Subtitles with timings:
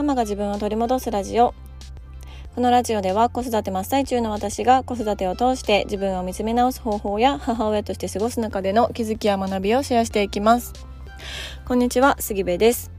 [0.00, 1.52] ママが自分を取り戻すラジオ。
[2.54, 10.72] このラジオでは子育て真っ最中の私が子育てを通して自分を見つめ直す方法や母親として過ごす中での気づきや学びをシェアしていきます。
[11.66, 12.90] こんにちは杉部です。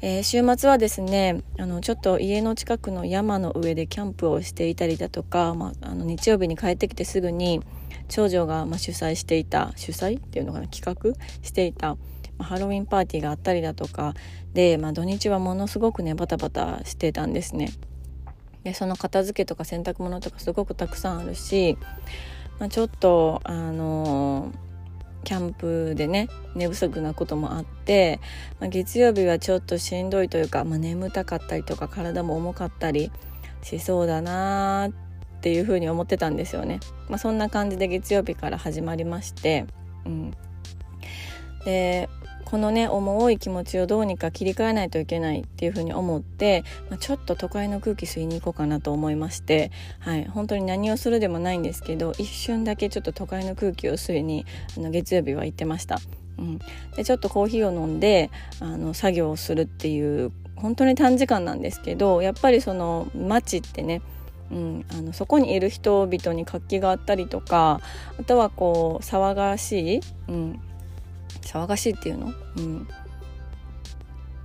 [0.00, 7.60] えー、週末はですねあのちょっと家の近くの山の上でキャンプをしていたりだとか、まあ、あの日曜日に帰ってきてすぐに
[8.08, 11.14] 長女がま主催していた主催っていうのかな企画
[11.44, 11.96] していた
[12.42, 14.14] ハロウィンパーティーがあったりだとか
[14.52, 17.70] で、まあ、土日はものすごくねバタバタしてたんですね。
[18.64, 21.76] でその片付けとか洗濯物とかすごくたくさんあるし、
[22.60, 24.52] まあ、ちょっとあの、
[25.24, 28.20] キャンプでね寝不足なこともあって、
[28.60, 33.10] まあ、月曜日はちょっとしんどいというか、まあ、眠たかったりとか体も重かったり
[33.62, 36.80] しそうだなっていうふうに思ってたんですよね。
[37.08, 39.66] まあ、そんな感じで月曜日から始まりまして、
[40.04, 40.34] うん、
[41.64, 42.08] で
[42.44, 54.44] このね重い気持ちをどうにか切り替えないといけないっていうふうに思って、まあ、ちょっと都会の空気吸いに行こうかなと思いまして、はい、本当に何をするでもないんですけど一瞬だけちょっと都会の空気を吸いに
[54.76, 55.98] あの月曜日は行ってました。
[56.38, 56.58] うん、
[56.96, 64.02] でちょっとコーヒーを飲んであの作業をするっていう本当に短時間なんですけどやっぱりその街ってね
[64.50, 67.80] うん、あのそこにいる人々に活気があったりとか
[68.20, 70.60] あとはこう騒がしい、うん、
[71.40, 72.88] 騒がしいっていうの、うん、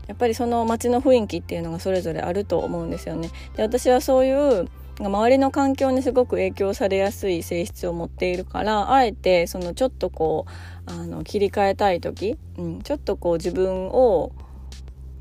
[0.07, 3.29] やっぱりその街の雰囲気っていうのがそれぞれあると思うんですよね。
[3.55, 10.47] で私はそういう周りの環境にすごく影響されやすい性質を持っているからあえてそのちょっとこ
[10.87, 14.31] うあの切り替えたい時、うん、ちょっとこう自分を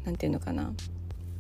[0.07, 0.73] 何て言うのかな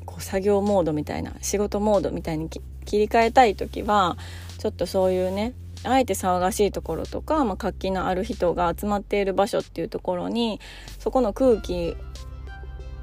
[0.05, 2.61] こう作業モードみたいな仕事モードみたいに切
[2.98, 4.18] り替えたい時は
[4.58, 5.55] ちょっとそういうね
[5.87, 10.61] あえて騒がしいところとか、まあ、活気のある人が集まっている場所っていうところに
[10.98, 11.97] そこの空気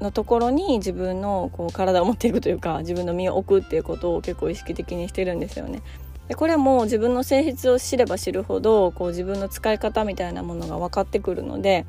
[0.00, 5.82] のところに自分のこう体を持っていくというか自分の身を置くっていうことを結構意識的にしてるんですよね。
[6.28, 11.84] でこれも自分の性質を知れば知るほどこう自分の使い方みたいなものが分かってくるので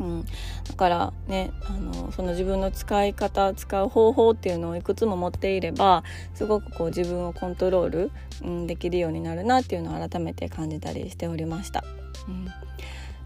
[0.00, 6.02] うん、だからねあのその自分の使い方使う方法っていうのをいくつも持っていれば
[6.34, 8.10] すごくこう自分をコントロール、
[8.42, 11.84] うん、できるようになるなっていうのを改めて感じたりしておりました。
[12.28, 12.46] うん、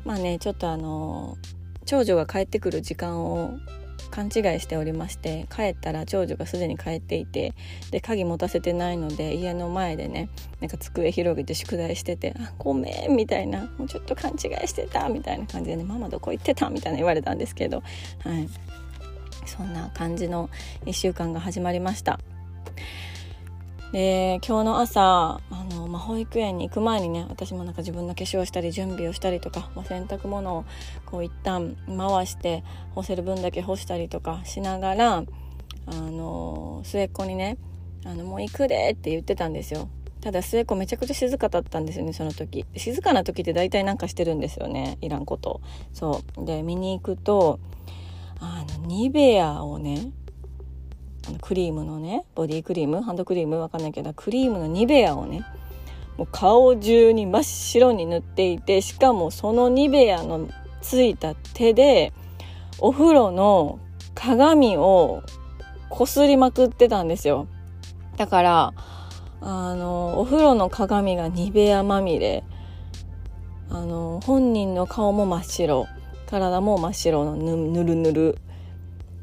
[0.04, 1.36] まあねちょっとあの
[1.84, 3.58] 長女が帰ってくる時間を
[4.16, 7.52] 勘違いしておりまして帰ったら長女がすでに帰っていて
[7.90, 17.82] で鍵持たせてないので家の前でねなんか机広げて宿題してて「あごめん」みたいな「もうちょっと勘違いしてた」みたいな感じでね「ママどこ行ってた?」みたいな言われたんですけど
[18.20, 18.48] はい
[19.44, 20.48] そんな感じの
[20.86, 22.18] 1週間が始まりました。
[23.92, 25.00] で今日の朝
[25.50, 30.64] あの、まあ、保育園に行く前にね私もなんか自分の化粧したり準備をしたりとか、まあ、洗濯物を
[31.04, 32.64] こう一旦回して
[32.94, 35.24] 干せる分だけ干したりとかしながら
[35.86, 37.58] あの末っ子にね
[38.04, 39.88] あの「もう行くで」って言ってたんですよ。
[40.20, 42.66] ただ末っ子めちゃくちゃ静かだったんですよねその時。
[42.76, 45.60] 静かな時って大体なんかしてるんですよねいらんこと。
[45.92, 46.44] そう。
[46.44, 47.60] で見に行くと
[48.40, 50.10] あのニベアをね
[51.40, 55.44] クリームのねボディクリームハンドクリームわかんないけどクリームのニベアをね
[56.16, 60.48] もう顔中に真っ白に塗っていてしかもそのニベアの
[60.80, 62.12] ついた手で
[62.78, 63.78] お風呂の
[64.14, 65.22] 鏡を
[65.88, 67.46] こすりまくってたんですよ。
[68.16, 68.74] だから
[69.40, 72.44] あのお風呂の鏡がニベアまみれ。
[73.68, 75.86] あの本人の顔も真っ白。
[76.26, 78.38] 体も真っ白のぬるぬる。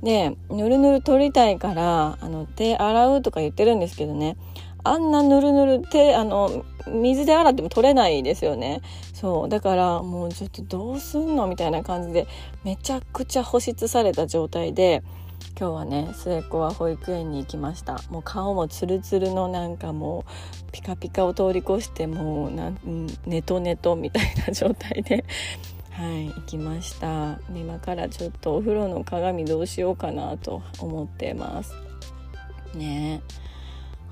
[0.03, 4.37] でぬるぬる取りたいからあの手洗うとか言ってるんですけどね。
[4.85, 8.81] あんなぬるぬる手あの水で洗っても取れないですよね。
[9.13, 9.49] そう。
[9.49, 12.27] だからもうちょっとどうすんのみたいな感じで
[12.65, 15.01] めちゃくちゃ保湿された状態で
[15.57, 18.01] 今日はね末っ子は保育園に行きました。
[18.09, 20.25] もう顔もツルツルのなんかも
[20.67, 25.23] うピカピカを通り越してもうなんネトネトみたいな状態で
[25.93, 27.39] はい行きました。
[27.53, 31.75] 今からちょっとお風呂の鏡どうしようかなと思ってます。
[32.73, 33.21] ね。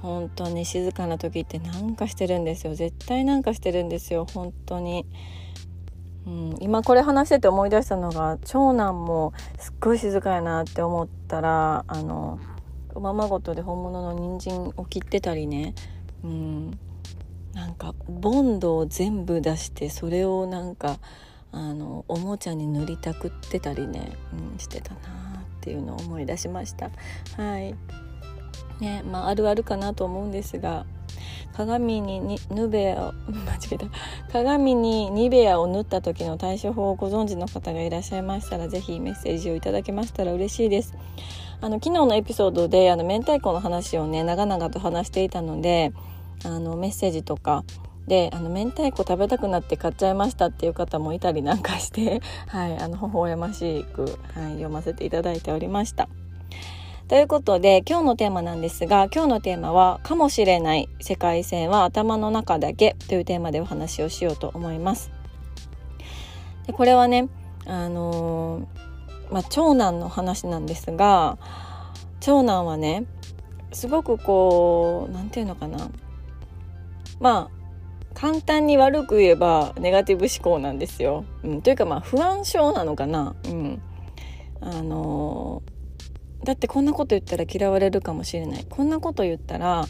[0.04, 2.75] 本当に静かな時って何かしてるんですよ。
[2.75, 4.28] 絶対なんかしてるんですよ。
[4.31, 5.07] 本当に。
[6.28, 12.39] うん、今これ話してて思い出したのが長男もすっごい静かやなって思ったらあの
[12.94, 15.74] おままごとで本物の人参を切ってたりね、
[16.24, 16.80] うん、
[17.56, 21.00] なんかボンドを全部出してそれをなんか
[21.51, 25.01] あのおもちゃに塗りたくってたりね、うん、してたなっ
[25.62, 26.89] ていうのを思い出しました。
[27.38, 27.75] はい。
[28.80, 30.88] ねまあ、あるあるかなと思うんですが
[31.53, 33.86] 鏡ににヌベアを 間違えた。
[34.31, 40.95] 鏡にニベアを塗った時の対処法をご存知の方がいらっしゃいましたら是非メッセージをいただけましたら嬉しいです。
[41.59, 45.94] あの昨日のエピソードであの明太子の話をね長々と話していたので
[46.44, 47.63] あのメッセージとか
[48.07, 54.12] であの明太子食べたくなって買っちゃいましたっていう方もいたりなんかして はいあの微笑ましく、はい、
[54.53, 56.09] 読ませていただいておりました。
[57.07, 65.12] ということで今日のテーマなんですが今日のテーマは「かもしれない世界線は頭の中だけ」というテーマでお話をしようと思います。
[66.68, 67.27] でこれはね
[67.65, 71.38] あのー、まあ、長男の話なんですが
[72.21, 73.06] 長男はね
[73.74, 75.89] すごくこう何て言うのかな
[77.19, 77.61] まあ
[78.13, 81.25] 簡単に悪く言えばネガティブ思考なんですよ。
[81.44, 83.36] うん、というかまあ不安症なのかな。
[83.46, 83.81] うん、
[84.60, 85.63] あの
[86.44, 88.66] だってこんなこと言ったら嫌われるかもしれない。
[88.69, 89.86] こんなこと言ったら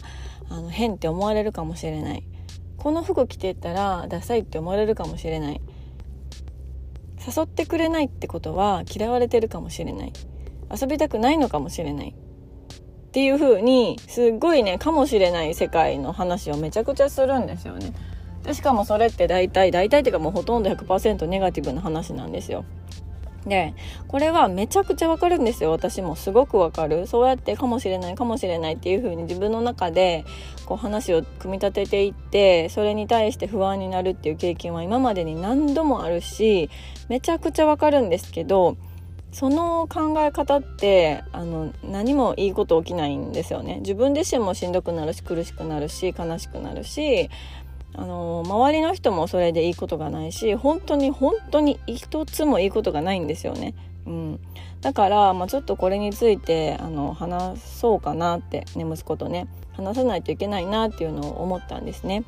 [0.48, 2.24] あの変って思われるかもしれない。
[2.76, 5.60] この服着てたらダサいって思われるかもしれない。
[7.24, 10.12] 誘ってくれないってことは嫌われてるかもしれない。
[10.70, 12.14] 遊びたくないのかもしれない。
[13.12, 17.92] っていう風にすっごいねかもしれない世界の話をめちゃくちゃするんですよね。
[18.42, 22.64] でしかもそれって大体大体っていうかもうほとんど100%ネガティブな話なんですよ。
[23.46, 23.74] で
[24.08, 25.72] これはめちゃくちゃわかるんですよ。
[25.72, 27.06] 私もすごくわかる。
[27.06, 30.24] そうやってかもしれないかもしれないっていう風に自分の中で
[30.64, 36.70] こう話を組み立てていってそれに対して不安になるっていう経験は今までに何度もあるし
[37.10, 38.78] めちゃくちゃわかるんですけど
[39.32, 47.30] その考え方ってあの何もいいこと起きないんですよね自分自身もしんどくなるし苦しくなるし悲しくなるし
[47.94, 53.74] あの周りの人もそれでいいことがないし本当に本当に一つもいいことがないんですよね。
[54.06, 54.40] うん、
[54.80, 62.24] だから、まあ、ちょっとこれについてあの話そうかなってね息子とね話さないといけないなっていうのを思ったんですね。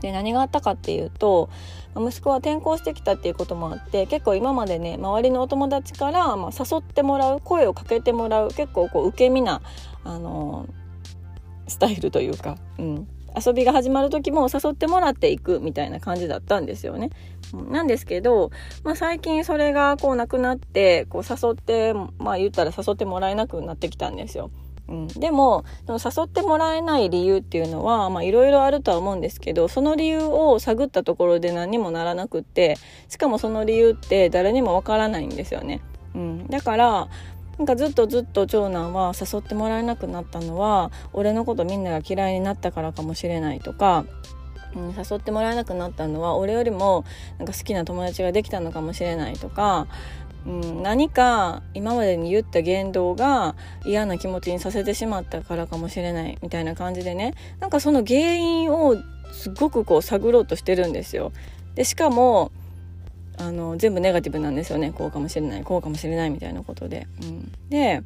[0.00, 1.50] で何があったかっていうと
[1.96, 9.62] 息子は転校してきたっていうこともあって結構今までね周りのお友達から、まあ、誘ってもらう声をかけてもらう結構こう受け身な
[10.04, 10.68] あの
[11.66, 13.08] スタイルというか、うん、
[13.44, 17.10] 遊びが始まる時も誘ってもらっていくみたいな感じだったんですよね。
[17.70, 18.50] なんですけど、
[18.84, 24.50] まあ、最近それがこうなくなってこう誘ってまあ言ったら誘ってもらえなくなってきたんですよ。
[24.88, 35.82] うん、でも誘ってもらえない理由っていうのはいろいろあるとは思うんですけどその理由を探ったところで何にもならなくってしかもその理由って誰にもわからないんですよね。
[36.14, 37.08] うん、だから
[37.58, 44.06] なんかずっとずっと長男は誘ってもらえなくなったのは俺のことみんなが嫌いになったからかもしれないとか、
[44.74, 47.04] うん、誘ってもらえなくなったのは俺よりも
[47.36, 49.88] なんか好きな友達ができたのかもしれないとか、
[50.46, 53.54] うん、何か今までに言った言動が
[53.84, 58.96] 嫌な気持ちにさせてしまったからかもしれないみたいな感じでねなんかその原因を
[59.32, 61.32] すごくこう探ろうとしてるんですよ。
[61.74, 62.50] でしかも
[63.36, 67.06] あの全部ネガティブなんですよねこうかもしれないこうかもしれないみたいなことで。
[67.22, 68.02] うん、で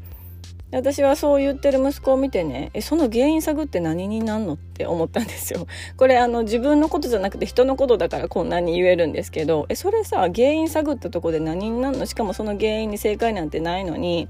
[0.73, 4.55] 私はそう言ってる息子を見てねえその原因探って何になんの？
[4.55, 5.67] って思ったんですよ。
[5.97, 12.07] これあの自分のことじゃなくて人のことだからこんなに言えるんですけどえそれさ原因探ったとこで何になんの？
[12.07, 14.29] しかもその原因に正解なんてないのに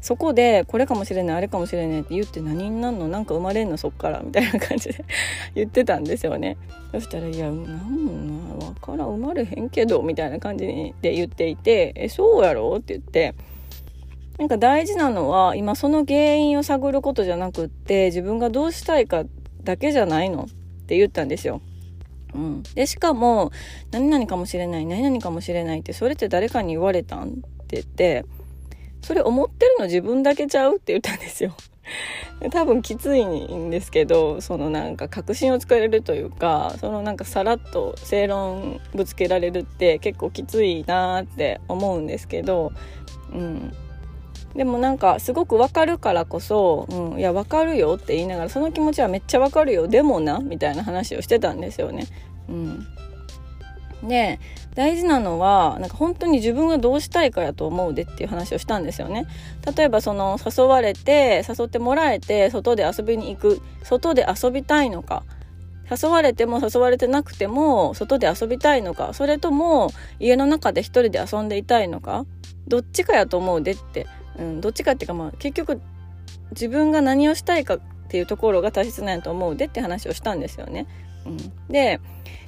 [0.00, 5.04] そこでこれかもしれないあれかもしれないって言って何になんのなんか生まれんのそっからみたいな感じで
[5.54, 6.56] 言ってたんですよね。
[6.92, 7.56] そしたら「いやなん
[8.58, 10.66] もわからん生まれへんけど」みたいな感じ
[11.02, 13.34] で言っていて「えそうやろ?」って言って
[14.40, 19.24] なんか大事なのは今その原因を探ることじゃなくって自分がどうしたいか
[19.62, 20.46] だけじゃないのっ
[20.86, 21.60] て言ったんですよ。
[22.32, 23.52] うん、でしかも
[23.92, 27.32] 「何々かもしれない何々かもしれない」ってそれって誰かに言われたんっ
[27.66, 28.24] て言って
[29.02, 31.54] それ思ってるの自分だけちゃうって言ったんですよ。
[32.50, 42.72] 多分きついんですけどそのなんか確信をつかれるというかそのなんかさらっと正論ぶつけられるって結構きついなって思うんですけど、
[43.34, 43.74] うん、
[44.54, 52.06] でもなんかすごくわかるからこそ「うん、いやわかるよ」って言いながらその気持ちはめっちゃわかるよでもなみたいな話をしてたんですよね。
[52.48, 52.86] うん、
[54.08, 54.40] で
[54.74, 59.26] 大事なのはなんか本当に自分がどうしたいかやと思うでっていう話をしたんですよね。
[59.76, 65.22] 例えばその誘われて誘ってもらえて外で遊びに行く外で遊びたいのか。
[65.90, 69.12] 誘われても誘われてなくても外で遊びたいのか。
[69.12, 69.90] それとも
[70.20, 72.26] 家の中で一人で遊んでいたいのか。
[72.68, 74.06] どっちかやと思うでって、
[74.38, 75.80] うん、どっちかっていうかまあ結局
[76.52, 80.86] 自分が何をしたいかっていうところが大切なんやと思うでって話をしたんですよね。
[81.26, 81.36] うん、
[81.68, 82.00] で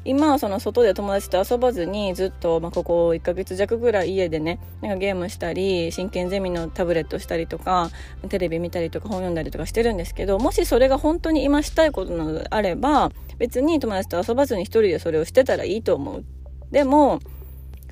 [0.05, 7.91] 今はその外で友達と遊ばずにずっと、まあ、ここ1ヶ月弱ぐらい家でねなんかゲームしたり真剣ゼミのタブレットしたりとか
[8.29, 16.25] テレビ見たりとか本読んだりとかしてるんですけどもしそれが本当に今したいことなのであれば別に友達と遊ばずに一人でそれをしてたらいいと思う。
[16.71, 17.21] でも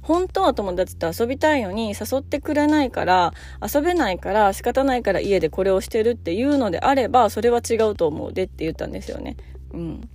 [0.02, 9.36] 本当は友達と遊びたいのに誘ってくれないから遊べないから仕方ないから家でこれをしてるっていうのであればそれは違うと思うでって言ったんですよね。
[9.72, 10.08] うん。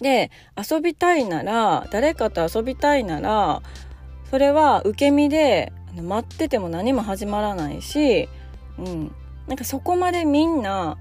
[0.00, 3.62] で遊びたいなら誰かと遊びたいなら
[4.30, 8.28] それは受け身で待ってても何も始まらないし、
[8.78, 9.14] うん、
[9.46, 10.96] なんかそこまでみんな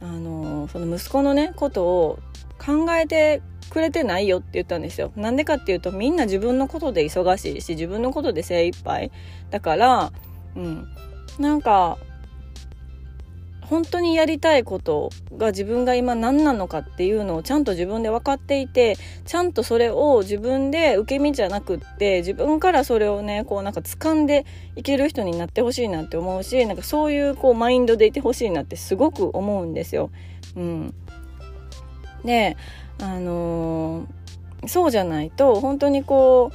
[0.00, 2.18] あのその息子のねことを
[2.58, 5.12] 考えてくれてないよって言ったんですよ。
[5.16, 9.10] なんでかっていうとみんな自分のことで忙しいし自分のことで精一杯
[9.50, 10.12] だから、
[10.56, 10.88] うん、
[11.38, 11.98] なんか
[13.68, 18.96] 本当にやりたいことが自分が今何なのかっていうのをちゃんと自分で分かっていて
[19.26, 30.10] ちゃんとそれを自分で受け身じゃなくって自分からそれをねこうなんか掴んでいける人になってほしいなって思うしなんかそういうこうマインドでいてほしいなってすごく思うんですよ。
[30.56, 30.94] うん、
[32.28, 32.58] で
[33.00, 34.06] あの、
[34.66, 36.52] そうじゃないと本当にこ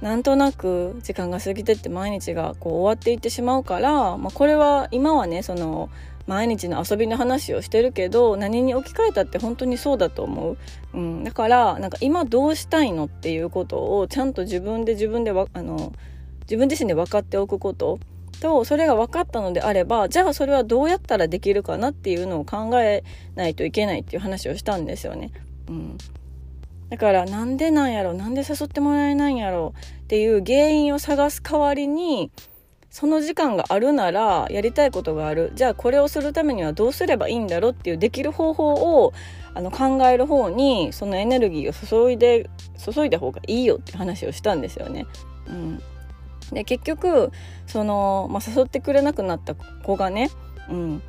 [0.00, 5.90] うなんとなく時間が過ぎてって毎日がこう終わっていってしまうから、まあ、これは今はねその
[6.26, 10.56] 毎日の遊びの話をしてるけど何に置き換えたって本当にそうだと思う、
[10.94, 15.92] うん、だからなんか今どうしたいのっていうことをちゃんと自分で自分であの
[16.42, 17.98] 自分自身で分かっておくこと。
[18.44, 23.02] とそれが分かったのであればじゃあそれはどうやったらできるかなっていうのを考え
[23.36, 25.32] ないといけないっていう話をしたんですよね。
[25.66, 25.96] うん、
[26.90, 29.72] だからなんでなんやろなんで誘ってもらえないんやろ
[30.02, 32.30] っていう原因を探す代わりに
[32.90, 38.74] その時間があるならやりたいことがあるじゃあこれをするためにはどうすればいいんだろうっていうできる方法
[39.04, 39.14] を
[39.54, 41.72] あの考える方にそのエネルギーを
[42.06, 45.06] 注いで注いだ方がいいよって話をしたんですよね。
[45.48, 45.82] うん、
[46.54, 47.30] で結局
[47.66, 50.30] その、まあ、誘ってくれなくなった子がね、
[50.70, 51.02] うん、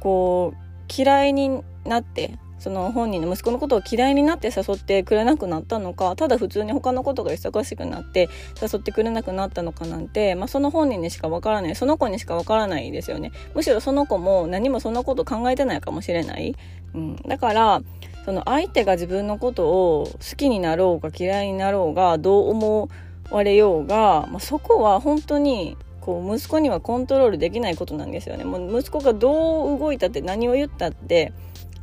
[0.00, 8.30] こう嫌いになってその本人の息子のことを嫌いになって誘ってくれなくなったのかただ普通に他のことが忙しくなって
[8.60, 13.32] 誘ってくれなくなったのかなんて、まあ、その本人にしかわからないその子にしかわからないですよね。
[13.54, 16.56] むしろその子も何もそんなこと考えてないかもしれない、
[16.94, 17.82] うん、だから
[18.24, 19.68] その相手が自分のこと
[20.00, 22.88] を好きになろうが嫌いになろうがどう思う
[23.30, 28.44] われようが、まあ、そこは本当にこう息子にはコントロールできないことなんですよね。
[28.44, 31.32] もう息子がどう動いたって何を言ったって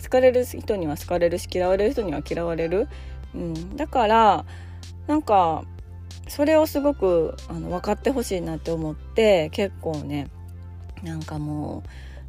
[0.04, 2.88] 好かれる人には好かれるし嫌われる人には嫌われる、
[3.34, 4.46] うん、だから
[5.08, 5.64] なんか
[6.28, 10.30] それをすごくあの分かってほしいなって思って結構ね
[11.04, 11.84] なんかも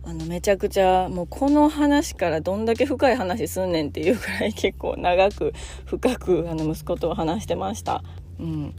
[0.05, 5.53] うあのめちゃくちゃもうこの話からどんだけ深い話すんねんっていうくらい結構長く
[5.85, 8.03] 深くあの息子と話してました。
[8.41, 8.75] うん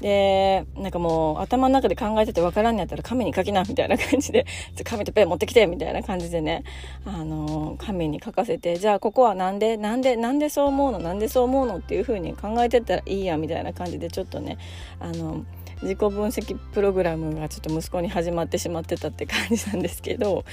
[0.00, 4.46] で、なんかもう頭の中で考えててわからんやったら紙に書きな、みたいな感じで、
[4.84, 6.64] 紙とペン持ってきて、みたいな感じでね、
[7.04, 10.98] あの、紙に書かせて、じゃあここはなんで、なんで、なんでそう思うの？
[10.98, 14.58] なんでそう思うのっていう風に考えてったらいいや、みたいな感じでちょっとね、
[15.00, 15.44] あの、
[15.82, 20.44] 自己分析プログラムがちょっと息子に始まってしまってたって感じなんですけど、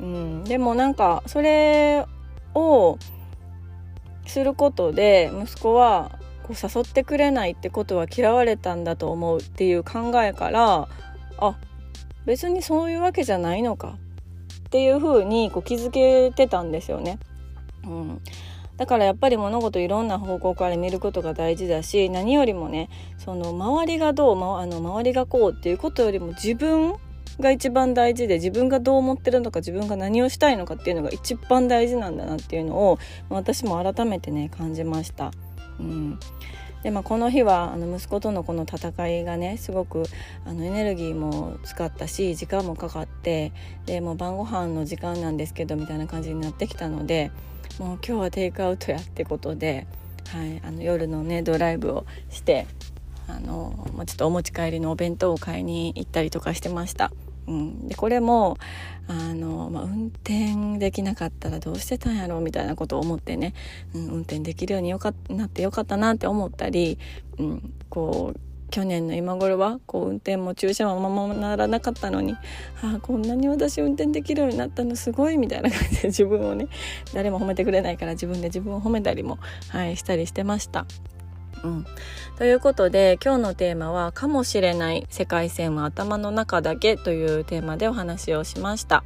[0.00, 2.06] うん、でもなんか、それ
[2.54, 2.98] を
[4.26, 10.88] することで、息子は、こう誘ってくれないってことは嫌われたんだと思うっていう考えから
[11.38, 11.56] あ
[12.26, 13.96] 別にそういうわけじゃないのか
[14.66, 17.18] っていうふうにこう気づけてたんですよね。
[17.86, 18.20] うん、
[18.76, 26.94] だからやっぱり物事いろんな方向から見ることが大事だし何よりもねその周りがどう、ま、あの周りがこうっていうことよりも自分
[27.40, 32.98] が一番大事で自分がどう思ってるのか自分が何をしたいのかっていうのが一番大事なんだなっていうのを
[33.28, 35.32] 私も改めてね感じました。
[35.80, 36.18] うん
[36.82, 40.02] でまあ、この日はあの息子とのこの戦いがねすごく
[40.44, 43.52] あのエネルギーも使ったし時間もかかって
[43.86, 47.30] でもう晩ご飯の時間なんですけどみたいな感じになってきたので
[47.78, 49.86] もう今日はテイクアウトやってことで、
[50.28, 52.66] はい、あの夜のねドライブをして
[53.26, 53.72] あの、
[54.04, 57.10] ちょっとお持ち帰りのお弁当を買いに行ったりとかしてました。
[57.46, 58.58] うん、でこれも
[59.06, 63.54] あの、まあ、運転できなかったらどうしてたんやろうみたいなことを思ってね、
[63.94, 66.98] うん、運転できるようによかなってよかったなって思ったり、
[67.38, 72.32] うん、こう去年の今頃はこう運転も駐車もままならなかったのに、
[72.82, 76.66] ああこんなに私運転できるようになったのすごいみたいな感じで自分をね
[77.12, 80.86] 誰も褒めてくれないから自分で自分を褒めたりも、はい、したりしてました。
[81.64, 81.86] うん、
[82.36, 89.02] ということで今日のテーマは「かもしれない世界線は頭の中だけ」というテーマでお話をしました。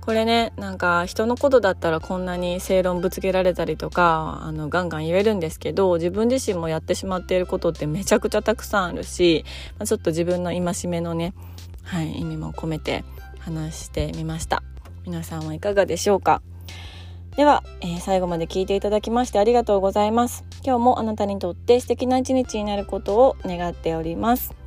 [0.00, 9.44] これねなんか人のことだったらこんなに正論ぶつけられたりとかあのガンガン言えるんですけど自分自身もやってしまっていることってめちゃくちゃたくさんあるし、
[9.78, 11.34] ま、ちょっと自分の戒めのね、
[11.82, 13.04] はい、意味も込めて
[13.40, 14.62] 話してみました。
[15.04, 16.40] 皆さんはいかがでしょうか？
[17.36, 20.44] では、えー、最後まで聞いていただきましてありがとうございます。
[20.64, 24.59] 今日もあなたにとって素敵な一日になることを願っております。